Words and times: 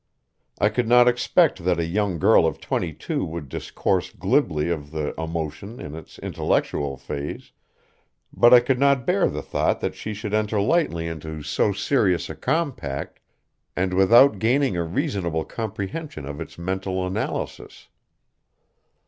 I 0.57 0.69
could 0.69 0.87
not 0.87 1.07
expect 1.07 1.63
that 1.63 1.77
a 1.79 1.85
young 1.85 2.17
girl 2.17 2.47
of 2.47 2.59
twenty 2.59 2.91
two 2.91 3.23
would 3.23 3.47
discourse 3.47 4.09
glibly 4.09 4.67
of 4.71 4.89
the 4.89 5.13
emotion 5.15 5.79
in 5.79 5.93
its 5.93 6.17
intellectual 6.17 6.97
phase, 6.97 7.51
but 8.33 8.51
I 8.51 8.61
could 8.61 8.79
not 8.79 9.05
bear 9.05 9.29
the 9.29 9.43
thought 9.43 9.79
that 9.81 9.93
she 9.93 10.15
should 10.15 10.33
enter 10.33 10.59
lightly 10.59 11.05
into 11.05 11.43
so 11.43 11.71
serious 11.71 12.31
a 12.31 12.35
compact, 12.35 13.19
and 13.75 13.93
without 13.93 14.39
gaining 14.39 14.75
a 14.75 14.83
reasonable 14.83 15.45
comprehension 15.45 16.25
of 16.25 16.41
its 16.41 16.57
mental 16.57 17.05
analysis. 17.05 17.87